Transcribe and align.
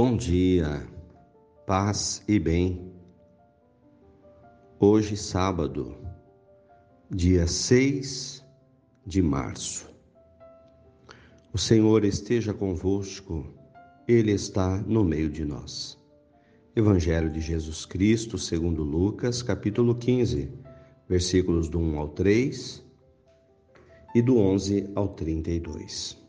Bom 0.00 0.16
dia, 0.16 0.86
paz 1.66 2.22
e 2.28 2.38
bem. 2.38 2.92
Hoje, 4.78 5.16
sábado, 5.16 5.96
dia 7.10 7.48
6 7.48 8.46
de 9.04 9.20
março. 9.20 9.90
O 11.52 11.58
Senhor 11.58 12.04
esteja 12.04 12.54
convosco, 12.54 13.52
Ele 14.06 14.30
está 14.30 14.80
no 14.82 15.02
meio 15.02 15.28
de 15.28 15.44
nós. 15.44 15.98
Evangelho 16.76 17.28
de 17.28 17.40
Jesus 17.40 17.84
Cristo, 17.84 18.38
segundo 18.38 18.84
Lucas, 18.84 19.42
capítulo 19.42 19.96
15, 19.96 20.48
versículos 21.08 21.68
do 21.68 21.80
1 21.80 21.98
ao 21.98 22.08
3 22.10 22.84
e 24.14 24.22
do 24.22 24.38
11 24.38 24.92
ao 24.94 25.08
32. 25.08 26.27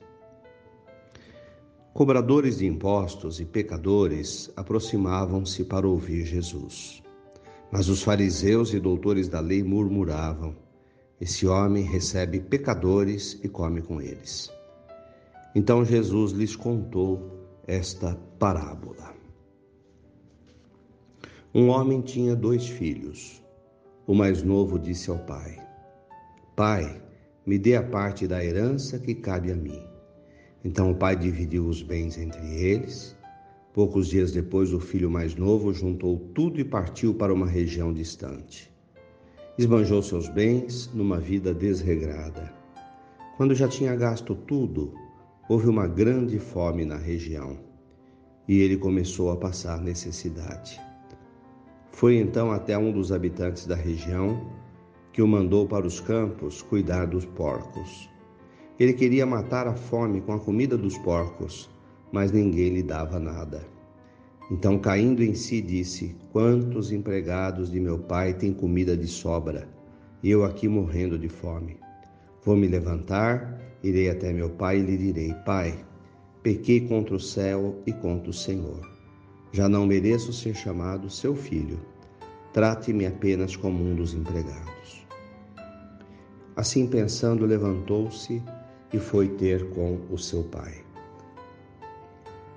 Cobradores 1.93 2.59
de 2.59 2.67
impostos 2.67 3.39
e 3.39 3.45
pecadores 3.45 4.51
aproximavam-se 4.55 5.63
para 5.65 5.87
ouvir 5.87 6.23
Jesus. 6.23 7.01
Mas 7.71 7.89
os 7.89 8.03
fariseus 8.03 8.73
e 8.73 8.79
doutores 8.79 9.27
da 9.27 9.39
lei 9.39 9.63
murmuravam: 9.63 10.55
Esse 11.19 11.47
homem 11.47 11.83
recebe 11.83 12.39
pecadores 12.39 13.39
e 13.43 13.49
come 13.49 13.81
com 13.81 13.99
eles. 13.99 14.51
Então 15.55 15.83
Jesus 15.83 16.31
lhes 16.31 16.55
contou 16.55 17.39
esta 17.65 18.15
parábola. 18.37 19.13
Um 21.53 21.69
homem 21.69 22.01
tinha 22.01 22.35
dois 22.35 22.67
filhos. 22.67 23.43
O 24.05 24.13
mais 24.13 24.43
novo 24.43 24.77
disse 24.77 25.09
ao 25.09 25.17
pai: 25.17 25.57
Pai, 26.55 27.01
me 27.45 27.57
dê 27.57 27.75
a 27.75 27.83
parte 27.83 28.27
da 28.27 28.45
herança 28.45 28.99
que 28.99 29.15
cabe 29.15 29.51
a 29.51 29.55
mim. 29.55 29.88
Então 30.63 30.91
o 30.91 30.95
pai 30.95 31.15
dividiu 31.15 31.65
os 31.67 31.81
bens 31.81 32.17
entre 32.17 32.45
eles. 32.55 33.15
Poucos 33.73 34.07
dias 34.07 34.31
depois, 34.31 34.73
o 34.73 34.79
filho 34.79 35.09
mais 35.09 35.35
novo 35.35 35.73
juntou 35.73 36.17
tudo 36.33 36.59
e 36.59 36.65
partiu 36.65 37.13
para 37.13 37.33
uma 37.33 37.47
região 37.47 37.93
distante. 37.93 38.73
Esbanjou 39.57 40.01
seus 40.01 40.27
bens 40.27 40.89
numa 40.93 41.19
vida 41.19 41.53
desregrada. 41.53 42.53
Quando 43.37 43.55
já 43.55 43.67
tinha 43.67 43.95
gasto 43.95 44.35
tudo, 44.35 44.93
houve 45.47 45.67
uma 45.67 45.87
grande 45.87 46.39
fome 46.39 46.83
na 46.83 46.97
região 46.97 47.57
e 48.47 48.59
ele 48.59 48.77
começou 48.77 49.31
a 49.31 49.37
passar 49.37 49.79
necessidade. 49.79 50.81
Foi 51.91 52.17
então 52.17 52.51
até 52.51 52.77
um 52.77 52.91
dos 52.91 53.11
habitantes 53.11 53.65
da 53.65 53.75
região 53.75 54.49
que 55.13 55.21
o 55.21 55.27
mandou 55.27 55.67
para 55.67 55.85
os 55.85 55.99
campos 55.99 56.61
cuidar 56.61 57.05
dos 57.05 57.25
porcos. 57.25 58.09
Ele 58.79 58.93
queria 58.93 59.25
matar 59.25 59.67
a 59.67 59.73
fome 59.73 60.21
com 60.21 60.31
a 60.31 60.39
comida 60.39 60.77
dos 60.77 60.97
porcos, 60.99 61.69
mas 62.13 62.31
ninguém 62.31 62.69
lhe 62.69 62.81
dava 62.81 63.19
nada. 63.19 63.61
Então, 64.49 64.79
caindo 64.79 65.21
em 65.21 65.35
si, 65.35 65.61
disse: 65.61 66.15
Quantos 66.31 66.89
empregados 66.89 67.69
de 67.69 67.77
meu 67.77 67.99
pai 67.99 68.33
têm 68.33 68.53
comida 68.53 68.95
de 68.95 69.05
sobra, 69.05 69.67
e 70.23 70.31
eu 70.31 70.45
aqui 70.45 70.67
morrendo 70.69 71.19
de 71.19 71.27
fome? 71.27 71.77
Vou 72.41 72.55
me 72.55 72.67
levantar, 72.67 73.59
irei 73.83 74.09
até 74.09 74.31
meu 74.31 74.49
pai 74.51 74.79
e 74.79 74.83
lhe 74.83 74.97
direi: 74.97 75.33
Pai, 75.45 75.77
pequei 76.41 76.87
contra 76.87 77.13
o 77.15 77.19
céu 77.19 77.83
e 77.85 77.91
contra 77.91 78.29
o 78.29 78.33
Senhor. 78.33 78.79
Já 79.51 79.67
não 79.67 79.85
mereço 79.85 80.31
ser 80.31 80.55
chamado 80.55 81.09
seu 81.09 81.35
filho. 81.35 81.81
Trate-me 82.53 83.05
apenas 83.05 83.57
como 83.57 83.83
um 83.83 83.93
dos 83.93 84.13
empregados. 84.13 85.05
Assim 86.55 86.87
pensando, 86.87 87.45
levantou-se 87.45 88.41
e 88.93 88.97
foi 88.97 89.27
ter 89.29 89.69
com 89.69 89.99
o 90.09 90.17
seu 90.17 90.43
pai. 90.43 90.73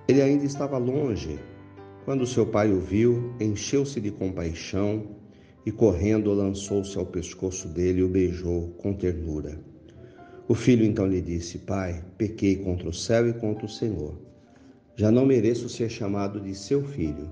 Ele 0.09 0.23
ainda 0.23 0.45
estava 0.45 0.79
longe 0.79 1.39
quando 2.05 2.27
seu 2.27 2.45
pai 2.45 2.73
o 2.73 2.81
viu, 2.81 3.33
encheu-se 3.39 4.01
de 4.01 4.11
compaixão 4.11 5.07
e, 5.65 5.71
correndo, 5.71 6.33
lançou-se 6.33 6.99
ao 6.99 7.07
pescoço 7.07 7.69
dele 7.69 8.01
e 8.01 8.03
o 8.03 8.09
beijou 8.09 8.71
com 8.79 8.93
ternura. 8.93 9.61
O 10.49 10.55
filho 10.55 10.85
então 10.85 11.07
lhe 11.07 11.21
disse: 11.21 11.59
Pai, 11.59 12.05
pequei 12.19 12.57
contra 12.57 12.89
o 12.89 12.93
céu 12.93 13.29
e 13.29 13.33
contra 13.33 13.67
o 13.67 13.69
Senhor. 13.69 14.19
Já 14.97 15.13
não 15.13 15.25
mereço 15.25 15.69
ser 15.69 15.89
chamado 15.89 16.41
de 16.41 16.55
seu 16.57 16.83
filho. 16.83 17.31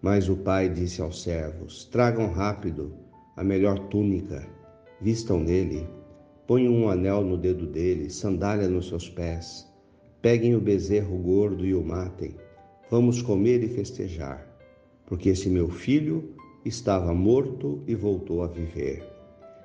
Mas 0.00 0.28
o 0.28 0.36
pai 0.36 0.68
disse 0.68 1.02
aos 1.02 1.22
servos: 1.22 1.86
Tragam 1.86 2.30
rápido 2.30 2.94
a 3.36 3.42
melhor 3.42 3.78
túnica, 3.88 4.46
vistam 5.00 5.40
nele 5.40 5.88
Ponham 6.46 6.72
um 6.72 6.88
anel 6.88 7.24
no 7.24 7.36
dedo 7.36 7.66
dele, 7.66 8.08
sandália 8.08 8.68
nos 8.68 8.88
seus 8.88 9.10
pés. 9.10 9.66
Peguem 10.22 10.54
o 10.54 10.60
bezerro 10.60 11.18
gordo 11.18 11.66
e 11.66 11.74
o 11.74 11.82
matem. 11.82 12.36
Vamos 12.88 13.20
comer 13.20 13.64
e 13.64 13.68
festejar, 13.68 14.46
porque 15.06 15.30
esse 15.30 15.50
meu 15.50 15.68
filho 15.68 16.36
estava 16.64 17.12
morto 17.12 17.82
e 17.84 17.96
voltou 17.96 18.44
a 18.44 18.46
viver. 18.46 19.04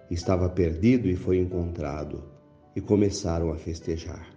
Estava 0.09 0.49
perdido 0.49 1.07
e 1.07 1.15
foi 1.15 1.37
encontrado. 1.37 2.23
E 2.75 2.81
começaram 2.81 3.51
a 3.51 3.57
festejar. 3.57 4.33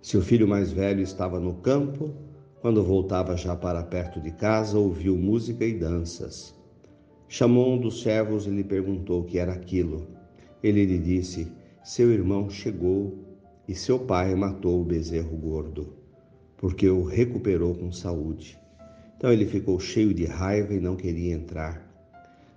Seu 0.00 0.22
filho 0.22 0.46
mais 0.46 0.70
velho 0.70 1.00
estava 1.02 1.40
no 1.40 1.54
campo. 1.54 2.14
Quando 2.60 2.84
voltava 2.84 3.36
já 3.36 3.56
para 3.56 3.82
perto 3.82 4.20
de 4.20 4.30
casa, 4.30 4.78
ouviu 4.78 5.16
música 5.16 5.64
e 5.64 5.74
danças. 5.74 6.54
Chamou 7.26 7.74
um 7.74 7.78
dos 7.78 8.02
servos 8.02 8.46
e 8.46 8.50
lhe 8.50 8.62
perguntou 8.62 9.22
o 9.22 9.24
que 9.24 9.38
era 9.38 9.52
aquilo. 9.52 10.06
Ele 10.62 10.84
lhe 10.84 10.98
disse: 10.98 11.52
Seu 11.84 12.10
irmão 12.10 12.48
chegou 12.48 13.18
e 13.68 13.74
seu 13.74 13.98
pai 13.98 14.34
matou 14.34 14.80
o 14.80 14.84
bezerro 14.84 15.36
gordo, 15.36 15.92
porque 16.56 16.88
o 16.88 17.02
recuperou 17.02 17.74
com 17.74 17.92
saúde. 17.92 18.58
Então 19.16 19.32
ele 19.32 19.46
ficou 19.46 19.78
cheio 19.80 20.14
de 20.14 20.24
raiva 20.24 20.74
e 20.74 20.80
não 20.80 20.96
queria 20.96 21.34
entrar. 21.34 21.86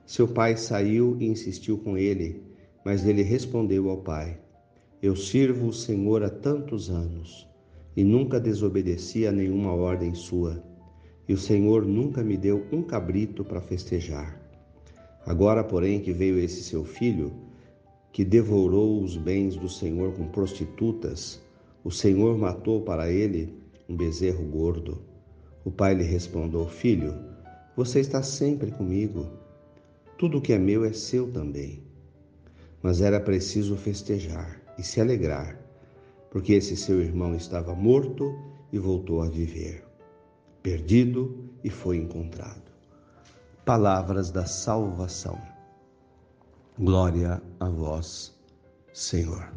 Seu 0.05 0.27
pai 0.27 0.57
saiu 0.57 1.17
e 1.19 1.27
insistiu 1.27 1.77
com 1.77 1.97
ele, 1.97 2.43
mas 2.83 3.05
ele 3.05 3.21
respondeu 3.21 3.89
ao 3.89 3.97
pai: 3.97 4.39
Eu 5.01 5.15
sirvo 5.15 5.67
o 5.67 5.73
Senhor 5.73 6.23
há 6.23 6.29
tantos 6.29 6.89
anos 6.89 7.47
e 7.95 8.03
nunca 8.03 8.39
desobedeci 8.39 9.27
a 9.27 9.31
nenhuma 9.31 9.73
ordem 9.73 10.13
sua. 10.13 10.63
E 11.27 11.33
o 11.33 11.37
Senhor 11.37 11.85
nunca 11.85 12.23
me 12.23 12.37
deu 12.37 12.65
um 12.71 12.81
cabrito 12.81 13.43
para 13.43 13.61
festejar. 13.61 14.41
Agora, 15.25 15.63
porém, 15.63 15.99
que 15.99 16.11
veio 16.11 16.39
esse 16.39 16.63
seu 16.63 16.83
filho, 16.83 17.31
que 18.11 18.25
devorou 18.25 19.03
os 19.03 19.15
bens 19.15 19.55
do 19.55 19.69
Senhor 19.69 20.13
com 20.13 20.27
prostitutas, 20.27 21.41
o 21.83 21.91
Senhor 21.91 22.37
matou 22.37 22.81
para 22.81 23.11
ele 23.11 23.53
um 23.87 23.95
bezerro 23.95 24.43
gordo. 24.43 25.01
O 25.63 25.71
pai 25.71 25.93
lhe 25.93 26.03
respondeu: 26.03 26.67
Filho, 26.67 27.13
você 27.75 27.99
está 27.99 28.21
sempre 28.21 28.71
comigo. 28.71 29.27
Tudo 30.17 30.41
que 30.41 30.53
é 30.53 30.59
meu 30.59 30.83
é 30.83 30.91
seu 30.91 31.31
também. 31.31 31.81
Mas 32.81 33.01
era 33.01 33.19
preciso 33.19 33.75
festejar 33.75 34.61
e 34.77 34.83
se 34.83 34.99
alegrar, 34.99 35.59
porque 36.29 36.53
esse 36.53 36.75
seu 36.75 37.01
irmão 37.01 37.35
estava 37.35 37.73
morto 37.73 38.37
e 38.71 38.77
voltou 38.77 39.21
a 39.21 39.29
viver, 39.29 39.83
perdido 40.61 41.49
e 41.63 41.69
foi 41.69 41.97
encontrado. 41.97 42.69
Palavras 43.65 44.31
da 44.31 44.45
salvação. 44.45 45.37
Glória 46.81 47.43
a 47.59 47.67
vós, 47.67 48.33
Senhor. 48.93 49.51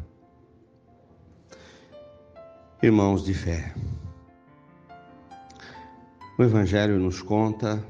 Irmãos 2.81 3.23
de 3.23 3.33
fé, 3.33 3.73
o 6.37 6.43
Evangelho 6.43 6.99
nos 6.99 7.21
conta 7.21 7.81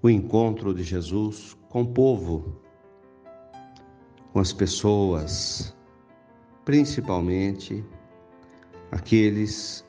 o 0.00 0.08
encontro 0.08 0.72
de 0.72 0.82
Jesus 0.82 1.54
com 1.68 1.82
o 1.82 1.86
povo, 1.86 2.62
com 4.32 4.40
as 4.40 4.50
pessoas, 4.50 5.76
principalmente 6.64 7.84
aqueles 8.90 9.86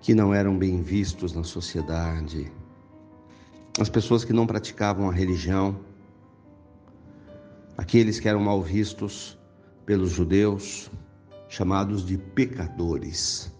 que 0.00 0.16
não 0.16 0.34
eram 0.34 0.58
bem 0.58 0.82
vistos 0.82 1.32
na 1.32 1.44
sociedade 1.44 2.52
as 3.78 3.88
pessoas 3.88 4.24
que 4.24 4.32
não 4.32 4.46
praticavam 4.46 5.08
a 5.08 5.12
religião, 5.12 5.80
aqueles 7.76 8.20
que 8.20 8.28
eram 8.28 8.40
mal 8.40 8.62
vistos 8.62 9.36
pelos 9.84 10.10
judeus, 10.10 10.90
chamados 11.48 12.06
de 12.06 12.16
pecadores. 12.16 13.52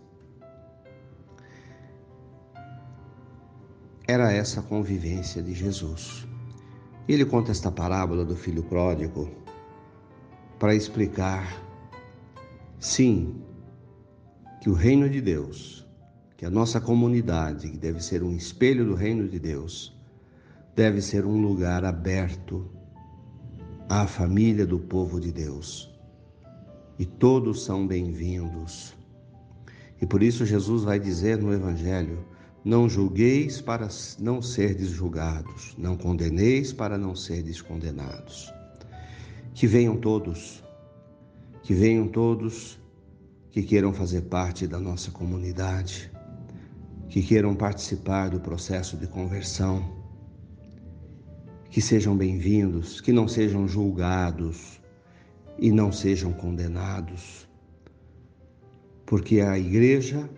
Era 4.06 4.30
essa 4.32 4.60
a 4.60 4.62
convivência 4.62 5.42
de 5.42 5.52
Jesus. 5.52 6.26
Ele 7.08 7.24
conta 7.24 7.50
esta 7.50 7.70
parábola 7.70 8.24
do 8.24 8.36
filho 8.36 8.62
pródigo 8.62 9.30
para 10.58 10.74
explicar, 10.74 11.60
sim, 12.78 13.42
que 14.60 14.70
o 14.70 14.74
reino 14.74 15.08
de 15.08 15.20
Deus, 15.20 15.86
que 16.36 16.46
a 16.46 16.50
nossa 16.50 16.80
comunidade, 16.80 17.68
que 17.68 17.76
deve 17.76 18.02
ser 18.02 18.22
um 18.22 18.32
espelho 18.34 18.84
do 18.84 18.94
reino 18.94 19.28
de 19.28 19.38
Deus, 19.38 19.93
deve 20.74 21.00
ser 21.00 21.24
um 21.24 21.40
lugar 21.40 21.84
aberto 21.84 22.70
à 23.88 24.06
família 24.06 24.66
do 24.66 24.78
povo 24.78 25.20
de 25.20 25.30
Deus. 25.30 25.92
E 26.98 27.04
todos 27.04 27.64
são 27.64 27.86
bem-vindos, 27.86 28.94
E 30.00 30.06
por 30.06 30.22
isso 30.22 30.44
Jesus 30.44 30.82
vai 30.84 30.98
dizer 30.98 31.38
no 31.38 31.52
Evangelho: 31.52 32.24
Não 32.64 32.88
julgueis 32.88 33.60
para 33.60 33.88
não 34.18 34.42
serdes 34.42 34.88
julgados, 34.88 35.74
não 35.78 35.96
condeneis 35.96 36.72
para 36.72 36.98
não 36.98 37.14
serdes 37.14 37.62
condenados. 37.62 38.52
Que 39.54 39.66
venham 39.66 39.96
todos, 39.96 40.62
que 41.62 41.72
venham 41.72 42.08
todos 42.08 42.78
que 43.54 43.62
queiram 43.62 43.92
fazer 43.92 44.22
parte 44.22 44.66
da 44.66 44.80
nossa 44.80 45.12
comunidade, 45.12 46.10
que 47.08 47.22
queiram 47.22 47.54
participar 47.54 48.28
do 48.30 48.40
processo 48.40 48.96
de 48.96 49.06
conversão, 49.06 50.03
que 51.74 51.82
sejam 51.82 52.16
bem-vindos, 52.16 53.00
que 53.00 53.12
não 53.12 53.26
sejam 53.26 53.66
julgados 53.66 54.80
e 55.58 55.72
não 55.72 55.90
sejam 55.90 56.32
condenados, 56.32 57.48
porque 59.04 59.40
a 59.40 59.58
igreja 59.58 60.30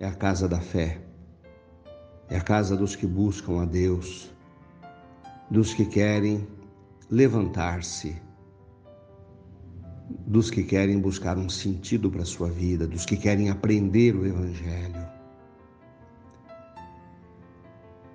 é 0.00 0.06
a 0.06 0.14
casa 0.14 0.48
da 0.48 0.62
fé, 0.62 1.02
é 2.30 2.38
a 2.38 2.40
casa 2.40 2.74
dos 2.78 2.96
que 2.96 3.06
buscam 3.06 3.60
a 3.60 3.66
Deus, 3.66 4.32
dos 5.50 5.74
que 5.74 5.84
querem 5.84 6.48
levantar-se 7.10 8.16
dos 10.26 10.48
que 10.50 10.62
querem 10.62 10.98
buscar 10.98 11.36
um 11.36 11.50
sentido 11.50 12.10
para 12.10 12.22
a 12.22 12.24
sua 12.24 12.48
vida, 12.48 12.86
dos 12.86 13.04
que 13.04 13.18
querem 13.18 13.50
aprender 13.50 14.16
o 14.16 14.24
Evangelho. 14.24 15.06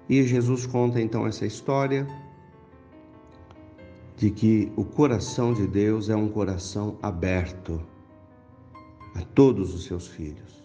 E 0.10 0.24
Jesus 0.24 0.66
conta 0.66 1.00
então 1.00 1.28
essa 1.28 1.46
história 1.46 2.08
de 4.20 4.30
que 4.30 4.70
o 4.76 4.84
coração 4.84 5.54
de 5.54 5.66
Deus 5.66 6.10
é 6.10 6.16
um 6.16 6.28
coração 6.28 7.00
aberto 7.02 7.82
a 9.16 9.22
todos 9.34 9.74
os 9.74 9.86
seus 9.86 10.10
filhos. 10.10 10.62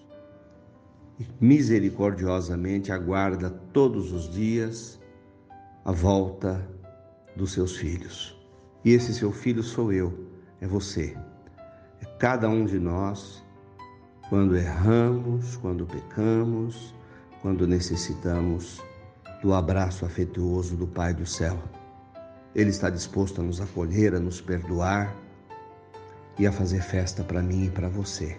E 1.20 1.26
misericordiosamente 1.40 2.90
aguarda 2.90 3.48
todos 3.72 4.10
os 4.10 4.28
dias 4.28 5.00
a 5.84 5.92
volta 5.92 6.68
dos 7.36 7.52
seus 7.52 7.76
filhos. 7.76 8.36
E 8.84 8.90
esse 8.90 9.14
seu 9.14 9.30
filho 9.30 9.62
sou 9.62 9.92
eu 9.92 10.26
é 10.60 10.66
você. 10.66 11.16
É 12.02 12.04
cada 12.18 12.48
um 12.48 12.64
de 12.64 12.80
nós 12.80 13.40
quando 14.28 14.56
erramos, 14.56 15.54
quando 15.58 15.86
pecamos, 15.86 16.92
quando 17.40 17.68
necessitamos 17.68 18.82
do 19.40 19.54
abraço 19.54 20.04
afetuoso 20.04 20.74
do 20.74 20.88
Pai 20.88 21.14
do 21.14 21.24
céu. 21.24 21.56
Ele 22.54 22.70
está 22.70 22.88
disposto 22.90 23.40
a 23.40 23.44
nos 23.44 23.60
acolher, 23.60 24.14
a 24.14 24.20
nos 24.20 24.40
perdoar 24.40 25.14
e 26.38 26.46
a 26.46 26.52
fazer 26.52 26.82
festa 26.82 27.24
para 27.24 27.42
mim 27.42 27.66
e 27.66 27.70
para 27.70 27.88
você. 27.88 28.36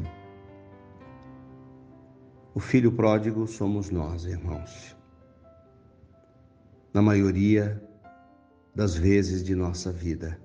O 2.53 2.59
filho 2.59 2.91
pródigo 2.91 3.45
somos 3.47 3.89
nós, 3.89 4.25
irmãos. 4.25 4.95
Na 6.93 7.01
maioria 7.01 7.81
das 8.73 8.95
vezes 8.95 9.43
de 9.43 9.53
nossa 9.53 9.91
vida 9.91 10.39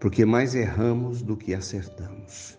porque 0.00 0.24
mais 0.24 0.54
erramos 0.54 1.20
do 1.22 1.36
que 1.36 1.54
acertamos. 1.54 2.58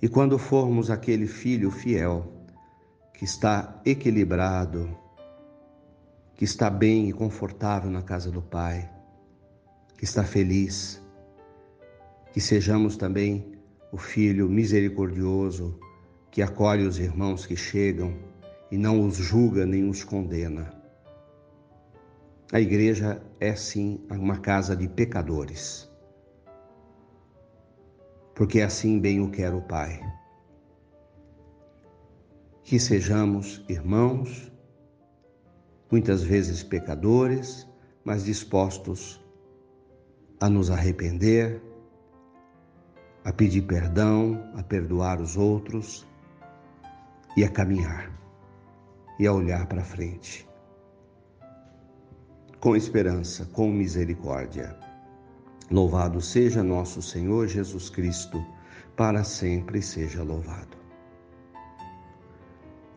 E 0.00 0.08
quando 0.08 0.38
formos 0.38 0.90
aquele 0.90 1.26
filho 1.26 1.70
fiel, 1.70 2.32
que 3.12 3.24
está 3.24 3.80
equilibrado, 3.84 4.96
que 6.36 6.44
está 6.44 6.68
bem 6.68 7.08
e 7.08 7.12
confortável 7.12 7.90
na 7.90 8.02
casa 8.02 8.30
do 8.30 8.42
Pai, 8.42 8.90
que 9.96 10.04
está 10.04 10.22
feliz, 10.22 11.02
que 12.32 12.40
sejamos 12.40 12.96
também 12.96 13.52
o 13.90 13.96
filho 13.96 14.48
misericordioso 14.48 15.80
que 16.30 16.42
acolhe 16.42 16.86
os 16.86 16.98
irmãos 16.98 17.46
que 17.46 17.56
chegam 17.56 18.14
e 18.70 18.76
não 18.76 19.06
os 19.06 19.16
julga 19.16 19.64
nem 19.64 19.88
os 19.88 20.04
condena. 20.04 20.70
A 22.52 22.60
igreja 22.60 23.22
é 23.40 23.54
sim 23.54 24.04
uma 24.10 24.38
casa 24.38 24.76
de 24.76 24.86
pecadores. 24.86 25.90
Porque 28.34 28.60
assim 28.60 29.00
bem 29.00 29.22
o 29.22 29.30
quer 29.30 29.54
o 29.54 29.62
Pai. 29.62 29.98
Que 32.62 32.78
sejamos 32.78 33.64
irmãos, 33.66 34.52
muitas 35.90 36.22
vezes 36.22 36.62
pecadores, 36.62 37.66
mas 38.04 38.24
dispostos 38.24 39.20
a 40.40 40.48
nos 40.48 40.70
arrepender, 40.70 41.60
a 43.24 43.32
pedir 43.32 43.62
perdão, 43.62 44.50
a 44.54 44.62
perdoar 44.62 45.20
os 45.20 45.36
outros 45.36 46.06
e 47.36 47.44
a 47.44 47.48
caminhar 47.48 48.10
e 49.18 49.26
a 49.26 49.32
olhar 49.32 49.66
para 49.66 49.82
frente 49.82 50.46
com 52.66 52.74
esperança, 52.74 53.44
com 53.52 53.70
misericórdia. 53.70 54.76
Louvado 55.70 56.20
seja 56.20 56.64
nosso 56.64 57.00
Senhor 57.00 57.46
Jesus 57.46 57.88
Cristo, 57.88 58.44
para 58.96 59.22
sempre 59.22 59.80
seja 59.80 60.22
louvado. 60.24 60.75